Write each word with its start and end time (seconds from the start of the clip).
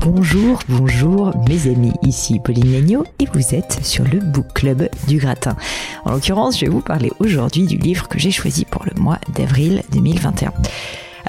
Bonjour, 0.00 0.60
bonjour 0.68 1.32
mes 1.48 1.68
amis, 1.70 1.92
ici 2.02 2.38
Pauline 2.38 2.72
Legnaud 2.72 3.04
et 3.18 3.26
vous 3.34 3.54
êtes 3.54 3.80
sur 3.82 4.04
le 4.04 4.20
Book 4.20 4.46
Club 4.54 4.88
du 5.08 5.18
Gratin. 5.18 5.56
En 6.04 6.12
l'occurrence, 6.12 6.58
je 6.58 6.66
vais 6.66 6.70
vous 6.70 6.80
parler 6.80 7.10
aujourd'hui 7.18 7.66
du 7.66 7.76
livre 7.76 8.06
que 8.06 8.18
j'ai 8.18 8.30
choisi 8.30 8.64
pour 8.64 8.84
le 8.84 9.00
mois 9.00 9.18
d'avril 9.34 9.82
2021. 9.92 10.52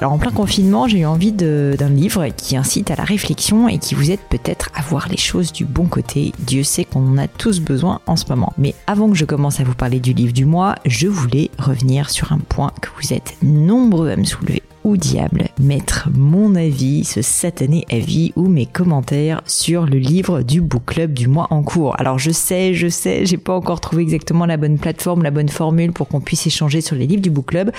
Alors 0.00 0.12
en 0.12 0.18
plein 0.18 0.30
confinement, 0.30 0.88
j'ai 0.88 1.00
eu 1.00 1.04
envie 1.04 1.32
d'un 1.32 1.88
livre 1.90 2.28
qui 2.28 2.56
incite 2.56 2.90
à 2.90 2.96
la 2.96 3.04
réflexion 3.04 3.68
et 3.68 3.78
qui 3.78 3.94
vous 3.94 4.10
aide 4.10 4.20
peut-être 4.30 4.70
à 4.74 4.80
voir 4.80 5.08
les 5.08 5.18
choses 5.18 5.52
du 5.52 5.64
bon 5.64 5.86
côté. 5.86 6.32
Dieu 6.38 6.62
sait 6.62 6.84
qu'on 6.84 7.06
en 7.06 7.18
a 7.18 7.28
tous 7.28 7.60
besoin 7.60 8.00
en 8.06 8.16
ce 8.16 8.24
moment. 8.30 8.52
Mais 8.56 8.74
avant 8.86 9.10
que 9.10 9.16
je 9.16 9.26
commence 9.26 9.60
à 9.60 9.64
vous 9.64 9.74
parler 9.74 10.00
du 10.00 10.14
livre 10.14 10.32
du 10.32 10.46
mois, 10.46 10.76
je 10.86 11.06
voulais 11.06 11.49
revenir 11.60 12.10
sur 12.10 12.32
un 12.32 12.38
point 12.38 12.72
que 12.80 12.88
vous 13.00 13.12
êtes 13.12 13.36
nombreux 13.42 14.10
à 14.10 14.16
me 14.16 14.24
soulever 14.24 14.62
ou 14.84 14.96
diable 14.96 15.48
mettre 15.58 16.08
mon 16.14 16.54
avis, 16.54 17.04
ce 17.04 17.22
satané 17.22 17.84
avis 17.90 18.32
ou 18.36 18.48
mes 18.48 18.66
commentaires 18.66 19.42
sur 19.44 19.84
le 19.84 19.98
livre 19.98 20.42
du 20.42 20.60
book 20.60 20.84
club 20.86 21.12
du 21.12 21.28
mois 21.28 21.48
en 21.50 21.62
cours. 21.62 21.98
Alors 22.00 22.18
je 22.18 22.30
sais, 22.30 22.72
je 22.74 22.88
sais, 22.88 23.26
j'ai 23.26 23.36
pas 23.36 23.54
encore 23.54 23.80
trouvé 23.80 24.02
exactement 24.02 24.46
la 24.46 24.56
bonne 24.56 24.78
plateforme, 24.78 25.22
la 25.22 25.30
bonne 25.30 25.48
formule 25.48 25.92
pour 25.92 26.08
qu'on 26.08 26.20
puisse 26.20 26.46
échanger 26.46 26.80
sur 26.80 26.96
les 26.96 27.06
livres 27.06 27.22
du 27.22 27.30
book 27.30 27.46
club. 27.46 27.72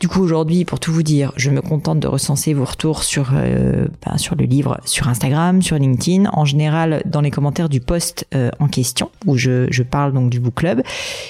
Du 0.00 0.08
coup 0.08 0.20
aujourd'hui, 0.20 0.64
pour 0.64 0.80
tout 0.80 0.92
vous 0.92 1.02
dire, 1.02 1.32
je 1.36 1.50
me 1.50 1.62
contente 1.62 2.00
de 2.00 2.08
recenser 2.08 2.52
vos 2.52 2.64
retours 2.64 3.04
sur 3.04 3.30
euh, 3.34 3.86
ben, 4.04 4.18
sur 4.18 4.34
le 4.36 4.44
livre 4.44 4.80
sur 4.84 5.08
Instagram, 5.08 5.62
sur 5.62 5.78
LinkedIn, 5.78 6.30
en 6.32 6.44
général 6.44 7.02
dans 7.06 7.22
les 7.22 7.30
commentaires 7.30 7.68
du 7.70 7.80
post 7.80 8.26
euh, 8.34 8.50
en 8.58 8.68
question 8.68 9.10
où 9.24 9.36
je, 9.36 9.66
je 9.70 9.82
parle 9.82 10.12
donc 10.12 10.28
du 10.28 10.40
book 10.40 10.54
club. 10.56 10.82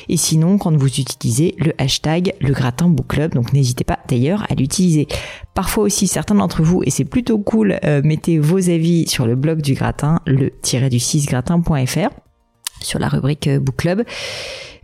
Et 0.09 0.16
sinon, 0.16 0.59
quand 0.59 0.77
vous 0.77 0.88
utilisez 0.88 1.55
le 1.59 1.73
hashtag 1.84 2.34
le 2.41 2.52
gratin 2.52 2.88
book 2.88 3.06
club, 3.09 3.34
donc 3.34 3.52
n'hésitez 3.52 3.84
pas 3.84 3.98
d'ailleurs 4.09 4.45
à 4.51 4.55
l'utiliser. 4.55 5.06
Parfois 5.55 5.84
aussi, 5.84 6.07
certains 6.07 6.34
d'entre 6.34 6.62
vous, 6.62 6.83
et 6.85 6.90
c'est 6.90 7.04
plutôt 7.04 7.38
cool, 7.38 7.79
euh, 7.85 8.01
mettez 8.02 8.38
vos 8.38 8.71
avis 8.71 9.07
sur 9.07 9.27
le 9.27 9.37
blog 9.37 9.60
du 9.60 9.74
gratin, 9.74 10.21
le-du6gratin.fr, 10.27 12.15
sur 12.80 12.99
la 12.99 13.09
rubrique 13.09 13.46
euh, 13.46 13.60
Book 13.60 13.77
Club 13.77 14.05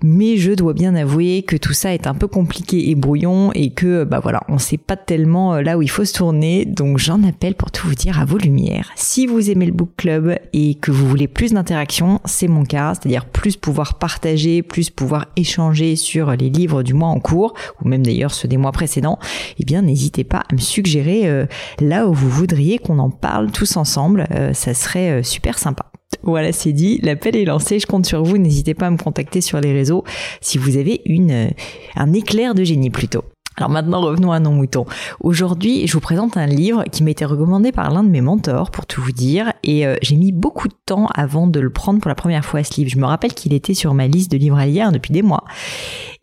mais 0.03 0.37
je 0.37 0.53
dois 0.53 0.73
bien 0.73 0.95
avouer 0.95 1.43
que 1.43 1.57
tout 1.57 1.73
ça 1.73 1.95
est 1.95 2.07
un 2.07 2.15
peu 2.15 2.27
compliqué 2.27 2.91
et 2.91 2.95
brouillon 2.95 3.53
et 3.53 3.71
que 3.71 4.05
bah 4.05 4.21
voilà, 4.21 4.43
on 4.49 4.59
sait 4.59 4.77
pas 4.77 4.97
tellement 4.97 5.55
euh, 5.55 5.63
là 5.63 5.79
où 5.79 5.83
il 5.83 5.91
faut 5.91 6.05
se 6.05 6.15
tourner, 6.15 6.65
donc 6.65 6.99
j'en 6.99 7.23
appelle 7.23 7.55
pour 7.55 7.71
tout 7.71 7.87
vous 7.89 7.95
dire 7.95 8.21
à 8.21 8.25
vos 8.25 8.39
lumières. 8.39 8.91
Si 8.97 9.27
vous 9.27 9.51
aimez 9.51 9.67
le 9.67 9.73
book 9.73 9.91
club 9.97 10.37
et 10.53 10.75
que 10.75 10.91
vous 10.91 11.07
voulez 11.07 11.29
plus 11.29 11.53
d'interaction, 11.53 12.21
c'est 12.25 12.49
mon 12.49 12.65
cas, 12.65 12.95
c'est-à-dire 12.95 13.27
plus 13.27 13.57
pouvoir 13.57 13.99
partager, 13.99 14.63
plus 14.63 14.91
pouvoir 14.91 15.27
échanger 15.37 15.97
sur 15.97 16.33
les 16.33 16.51
livres 16.51 16.83
du 16.83 16.95
mois 16.95 17.09
en 17.09 17.21
cours 17.21 17.55
ou 17.83 17.89
même 17.89 18.05
d'ailleurs 18.05 18.33
ceux 18.33 18.49
des 18.49 18.57
mois 18.57 18.73
précédents, 18.73 19.19
eh 19.59 19.65
bien 19.65 19.83
n'hésitez 19.83 20.25
pas 20.25 20.45
à 20.51 20.55
me 20.55 20.61
suggérer 20.61 21.29
euh, 21.29 21.47
là 21.81 22.07
où 22.07 22.15
vous 22.15 22.31
voudriez 22.31 22.79
qu'on 22.79 22.99
en 22.99 23.11
parle 23.11 23.51
tous 23.51 23.77
ensemble, 23.77 24.27
euh, 24.33 24.53
ça 24.55 24.75
serait 24.75 25.23
super 25.23 25.59
sympa. 25.59 25.90
Voilà, 26.23 26.53
c'est 26.53 26.73
dit, 26.73 26.99
l'appel 27.03 27.35
est 27.37 27.45
lancé, 27.45 27.79
je 27.79 27.87
compte 27.87 28.07
sur 28.07 28.23
vous, 28.23 28.37
n'hésitez 28.37 28.75
pas 28.75 28.87
à 28.87 28.91
me 28.91 28.99
contacter 28.99 29.41
sur 29.41 29.61
les 29.61 29.73
réseaux 29.73 30.05
si 30.41 30.59
vous 30.59 30.77
avez 30.77 31.01
une, 31.07 31.31
euh, 31.31 31.49
un 31.97 32.13
éclair 32.13 32.55
de 32.55 32.63
génie 32.63 32.91
plutôt. 32.91 33.25
Alors 33.57 33.71
maintenant, 33.71 34.01
revenons 34.01 34.33
à 34.33 34.41
nos 34.41 34.53
moutons. 34.53 34.87
Aujourd'hui, 35.21 35.87
je 35.87 35.93
vous 35.93 36.01
présente 36.01 36.37
un 36.37 36.47
livre 36.47 36.85
qui 36.85 37.03
m'a 37.03 37.11
été 37.11 37.25
recommandé 37.25 37.73
par 37.73 37.91
l'un 37.91 38.03
de 38.03 38.09
mes 38.09 38.21
mentors, 38.21 38.71
pour 38.71 38.87
tout 38.87 39.03
vous 39.03 39.13
dire, 39.13 39.53
et 39.63 39.87
euh, 39.87 39.97
j'ai 40.03 40.17
mis 40.17 40.33
beaucoup 40.33 40.69
de 40.69 40.75
temps 40.87 41.09
avant 41.15 41.47
de 41.47 41.61
le 41.61 41.71
prendre 41.71 42.01
pour 42.01 42.09
la 42.09 42.15
première 42.15 42.45
fois, 42.45 42.63
ce 42.65 42.75
livre. 42.77 42.91
Je 42.91 42.99
me 42.99 43.05
rappelle 43.05 43.35
qu'il 43.35 43.53
était 43.53 43.75
sur 43.75 43.93
ma 43.93 44.07
liste 44.07 44.31
de 44.31 44.39
livres 44.39 44.59
à 44.59 44.67
lire 44.67 44.93
depuis 44.93 45.13
des 45.13 45.23
mois. 45.23 45.45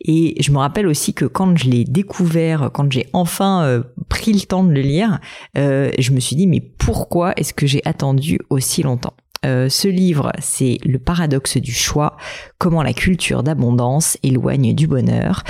Et 0.00 0.40
je 0.40 0.50
me 0.52 0.58
rappelle 0.58 0.86
aussi 0.86 1.12
que 1.12 1.26
quand 1.26 1.56
je 1.56 1.68
l'ai 1.68 1.84
découvert, 1.84 2.70
quand 2.72 2.90
j'ai 2.90 3.06
enfin 3.12 3.62
euh, 3.64 3.82
pris 4.08 4.32
le 4.32 4.40
temps 4.40 4.64
de 4.64 4.72
le 4.72 4.80
lire, 4.80 5.20
je 5.54 6.12
me 6.12 6.20
suis 6.20 6.34
dit, 6.34 6.46
mais 6.46 6.60
pourquoi 6.60 7.34
est-ce 7.36 7.52
que 7.52 7.66
j'ai 7.66 7.82
attendu 7.84 8.40
aussi 8.48 8.82
longtemps? 8.82 9.14
Euh, 9.48 9.68
ce 9.68 9.88
livre, 9.88 10.30
c'est 10.40 10.78
Le 10.84 10.98
paradoxe 10.98 11.56
du 11.56 11.72
choix, 11.72 12.16
comment 12.58 12.82
la 12.82 12.92
culture 12.92 13.42
d'abondance 13.42 14.18
éloigne 14.22 14.74
du 14.74 14.86
bonheur. 14.86 15.42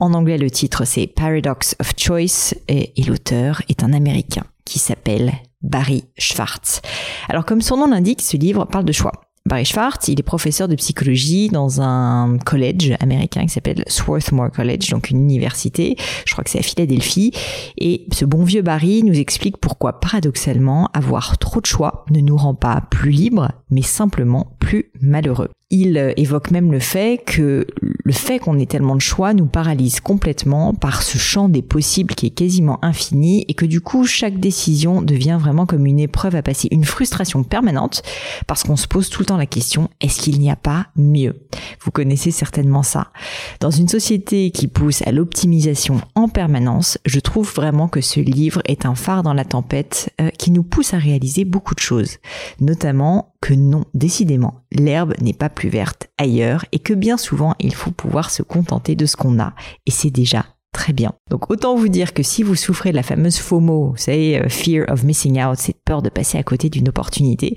En 0.00 0.14
anglais, 0.14 0.38
le 0.38 0.50
titre, 0.50 0.84
c'est 0.84 1.06
Paradox 1.06 1.76
of 1.80 1.92
Choice 1.96 2.54
et, 2.68 3.00
et 3.00 3.04
l'auteur 3.04 3.62
est 3.68 3.84
un 3.84 3.92
Américain 3.92 4.44
qui 4.64 4.78
s'appelle 4.78 5.32
Barry 5.62 6.04
Schwartz. 6.18 6.80
Alors, 7.28 7.44
comme 7.44 7.62
son 7.62 7.76
nom 7.76 7.88
l'indique, 7.88 8.22
ce 8.22 8.36
livre 8.36 8.64
parle 8.64 8.84
de 8.84 8.92
choix. 8.92 9.12
Barry 9.44 9.64
Schwartz, 9.64 10.06
il 10.06 10.20
est 10.20 10.22
professeur 10.22 10.68
de 10.68 10.76
psychologie 10.76 11.48
dans 11.48 11.80
un 11.80 12.38
collège 12.38 12.94
américain 13.00 13.42
qui 13.42 13.48
s'appelle 13.48 13.82
Swarthmore 13.88 14.52
College, 14.52 14.88
donc 14.90 15.10
une 15.10 15.18
université. 15.18 15.96
Je 16.24 16.32
crois 16.32 16.44
que 16.44 16.50
c'est 16.50 16.60
à 16.60 16.62
Philadelphie. 16.62 17.32
Et 17.76 18.06
ce 18.12 18.24
bon 18.24 18.44
vieux 18.44 18.62
Barry 18.62 19.02
nous 19.02 19.18
explique 19.18 19.56
pourquoi, 19.56 19.98
paradoxalement, 19.98 20.88
avoir 20.94 21.38
trop 21.38 21.60
de 21.60 21.66
choix 21.66 22.04
ne 22.10 22.20
nous 22.20 22.36
rend 22.36 22.54
pas 22.54 22.82
plus 22.90 23.10
libres, 23.10 23.50
mais 23.70 23.82
simplement 23.82 24.56
plus 24.60 24.92
malheureux. 25.00 25.50
Il 25.74 25.96
euh, 25.96 26.12
évoque 26.18 26.50
même 26.50 26.70
le 26.70 26.78
fait 26.80 27.22
que 27.24 27.66
le 27.80 28.12
fait 28.12 28.38
qu'on 28.38 28.58
ait 28.58 28.66
tellement 28.66 28.94
de 28.94 29.00
choix 29.00 29.32
nous 29.32 29.46
paralyse 29.46 30.00
complètement 30.00 30.74
par 30.74 31.02
ce 31.02 31.16
champ 31.16 31.48
des 31.48 31.62
possibles 31.62 32.14
qui 32.14 32.26
est 32.26 32.30
quasiment 32.30 32.78
infini 32.84 33.46
et 33.48 33.54
que 33.54 33.64
du 33.64 33.80
coup 33.80 34.04
chaque 34.04 34.38
décision 34.38 35.00
devient 35.00 35.38
vraiment 35.40 35.64
comme 35.64 35.86
une 35.86 35.98
épreuve 35.98 36.36
à 36.36 36.42
passer, 36.42 36.68
une 36.72 36.84
frustration 36.84 37.42
permanente 37.42 38.02
parce 38.46 38.64
qu'on 38.64 38.76
se 38.76 38.86
pose 38.86 39.08
tout 39.08 39.22
le 39.22 39.26
temps 39.26 39.38
la 39.38 39.46
question 39.46 39.88
est-ce 40.02 40.20
qu'il 40.20 40.38
n'y 40.40 40.50
a 40.50 40.56
pas 40.56 40.88
mieux? 40.94 41.40
Vous 41.80 41.90
connaissez 41.90 42.32
certainement 42.32 42.82
ça. 42.82 43.10
Dans 43.60 43.70
une 43.70 43.88
société 43.88 44.50
qui 44.50 44.68
pousse 44.68 45.00
à 45.06 45.10
l'optimisation 45.10 46.02
en 46.14 46.28
permanence, 46.28 46.98
je 47.06 47.18
trouve 47.18 47.50
vraiment 47.50 47.88
que 47.88 48.02
ce 48.02 48.20
livre 48.20 48.60
est 48.66 48.84
un 48.84 48.94
phare 48.94 49.22
dans 49.22 49.32
la 49.32 49.46
tempête 49.46 50.12
euh, 50.20 50.28
qui 50.38 50.50
nous 50.50 50.64
pousse 50.64 50.92
à 50.92 50.98
réaliser 50.98 51.46
beaucoup 51.46 51.74
de 51.74 51.80
choses, 51.80 52.18
notamment 52.60 53.32
que 53.40 53.54
non, 53.54 53.84
décidément, 53.94 54.61
l'herbe 54.72 55.14
n'est 55.20 55.32
pas 55.32 55.48
plus 55.48 55.68
verte 55.68 56.08
ailleurs 56.18 56.64
et 56.72 56.78
que 56.78 56.94
bien 56.94 57.16
souvent 57.16 57.54
il 57.60 57.74
faut 57.74 57.90
pouvoir 57.90 58.30
se 58.30 58.42
contenter 58.42 58.94
de 58.94 59.06
ce 59.06 59.16
qu'on 59.16 59.40
a. 59.40 59.54
Et 59.86 59.90
c'est 59.90 60.10
déjà 60.10 60.46
très 60.72 60.92
bien. 60.92 61.12
Donc 61.30 61.50
autant 61.50 61.76
vous 61.76 61.88
dire 61.88 62.14
que 62.14 62.22
si 62.22 62.42
vous 62.42 62.54
souffrez 62.54 62.90
de 62.90 62.96
la 62.96 63.02
fameuse 63.02 63.38
FOMO, 63.38 63.90
vous 63.90 63.96
savez, 63.96 64.38
euh, 64.38 64.48
fear 64.48 64.86
of 64.88 65.04
missing 65.04 65.42
out, 65.42 65.58
cette 65.58 65.81
de 66.00 66.08
passer 66.08 66.38
à 66.38 66.42
côté 66.42 66.70
d'une 66.70 66.88
opportunité, 66.88 67.56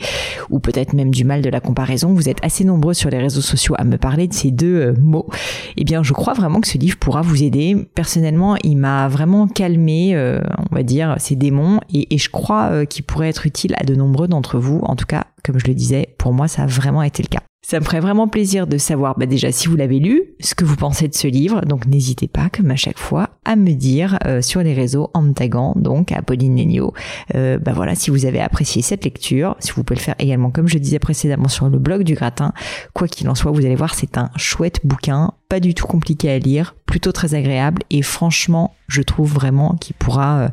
ou 0.50 0.60
peut-être 0.60 0.94
même 0.94 1.12
du 1.12 1.24
mal 1.24 1.42
de 1.42 1.50
la 1.50 1.62
comparaison, 1.62 2.14
vous 2.14 2.28
êtes 2.28 2.44
assez 2.44 2.66
nombreux 2.66 2.94
sur 2.94 3.10
les 3.10 3.20
réseaux 3.20 3.42
sociaux 3.42 3.76
à 3.78 3.86
me 3.86 3.98
parler 3.98 4.28
de 4.28 4.34
ces 4.34 4.52
deux 4.52 4.76
euh, 4.76 4.94
mots, 5.00 5.30
eh 5.78 5.86
bien 5.86 6.04
je 6.04 6.12
crois 6.12 6.34
vraiment 6.34 6.60
que 6.60 6.68
ce 6.68 6.78
livre 6.78 6.98
pourra 6.98 7.22
vous 7.22 7.44
aider. 7.44 7.88
Personnellement, 7.96 8.58
il 8.64 8.76
m'a 8.76 9.08
vraiment 9.08 9.48
calmé, 9.48 10.16
euh, 10.16 10.42
on 10.70 10.76
va 10.76 10.84
dire, 10.84 11.16
ces 11.20 11.36
démons, 11.36 11.80
et, 11.94 12.18
je 12.18 12.30
crois 12.30 12.86
qu'il 12.88 13.06
pourrait 13.06 13.30
être 13.30 13.46
utile 13.46 13.76
à 13.80 13.84
de 13.84 13.94
nombreux 13.94 14.28
d'entre 14.28 14.58
vous, 14.58 14.80
en 14.84 14.96
tout 14.96 15.06
cas, 15.06 15.26
comme 15.44 15.60
je 15.60 15.68
le 15.68 15.76
disais, 15.76 16.16
pour 16.18 16.34
moi 16.34 16.48
ça 16.48 16.64
a 16.64 16.66
vraiment 16.66 17.04
été 17.04 17.22
le 17.22 17.28
cas. 17.28 17.42
Ça 17.68 17.80
me 17.80 17.86
ferait 17.86 18.00
vraiment 18.00 18.28
plaisir 18.28 18.68
de 18.68 18.78
savoir 18.78 19.18
bah 19.18 19.26
déjà 19.26 19.52
si 19.52 19.68
vous 19.68 19.76
l'avez 19.76 19.98
lu, 19.98 20.22
ce 20.40 20.54
que 20.54 20.64
vous 20.64 20.76
pensez 20.76 21.08
de 21.08 21.16
ce 21.16 21.28
livre. 21.28 21.62
Donc 21.62 21.88
n'hésitez 21.88 22.28
pas, 22.28 22.48
comme 22.50 22.70
à 22.70 22.76
chaque 22.76 23.00
fois, 23.00 23.30
à 23.46 23.56
me 23.56 23.72
dire 23.74 24.18
euh, 24.26 24.42
sur 24.42 24.62
les 24.62 24.74
réseaux 24.74 25.10
en 25.14 25.22
me 25.22 25.34
taguant 25.34 25.74
donc 25.76 26.12
à 26.12 26.22
Pauline 26.22 26.56
Negno. 26.56 26.94
Euh, 27.36 27.58
bah 27.58 27.72
voilà, 27.74 27.96
si 27.96 28.10
vous 28.10 28.26
avez 28.26 28.42
apprécié 28.42 28.82
cette 28.82 29.06
lecture, 29.06 29.56
si 29.60 29.72
vous 29.72 29.84
pouvez 29.84 30.00
le 30.00 30.04
faire 30.04 30.16
également 30.20 30.52
comme 30.52 30.68
je 30.68 30.78
disais 30.78 31.00
précédemment 31.00 31.48
sur 31.48 31.70
le 31.70 31.80
blog 31.80 32.04
du 32.04 32.16
gratin. 32.16 32.54
Quoi 32.94 33.08
qu'il 33.08 33.30
en 33.30 33.36
soit, 33.36 33.52
vous 33.52 33.66
allez 33.66 33.76
voir, 33.76 33.96
c'est 33.96 34.18
un 34.18 34.30
chouette 34.36 34.82
bouquin, 34.84 35.34
pas 35.50 35.60
du 35.60 35.74
tout 35.74 35.88
compliqué 35.88 36.30
à 36.32 36.40
lire, 36.40 36.76
plutôt 36.86 37.12
très 37.12 37.36
agréable 37.36 37.84
et 37.90 38.02
franchement, 38.02 38.74
je 38.88 39.02
trouve 39.02 39.34
vraiment 39.34 39.76
qu'il 39.80 39.96
pourra, 39.96 40.40
euh, 40.40 40.50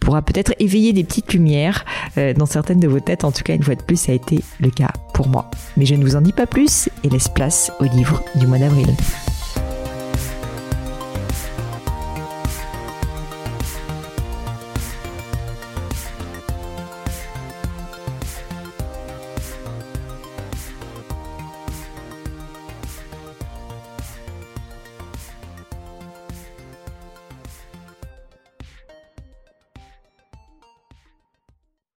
pourra 0.00 0.22
peut-être 0.22 0.54
éveiller 0.58 0.92
des 0.92 1.04
petites 1.04 1.32
lumières 1.32 1.84
euh, 2.18 2.34
dans 2.34 2.46
certaines 2.46 2.80
de 2.80 2.88
vos 2.88 3.00
têtes. 3.00 3.24
En 3.24 3.32
tout 3.32 3.42
cas, 3.42 3.54
une 3.54 3.62
fois 3.62 3.74
de 3.74 3.82
plus, 3.82 3.96
ça 3.96 4.12
a 4.12 4.14
été 4.14 4.40
le 4.60 4.70
cas 4.70 4.90
pour 5.12 5.28
moi. 5.28 5.50
Mais 5.76 5.86
je 5.86 5.94
ne 5.94 6.04
vous 6.04 6.16
en 6.16 6.20
dis 6.20 6.32
pas 6.32 6.46
plus 6.46 6.88
et 7.02 7.08
laisse 7.08 7.28
place 7.28 7.72
au 7.80 7.84
livre 7.84 8.22
du 8.34 8.46
mois 8.46 8.58
d'avril. 8.58 8.88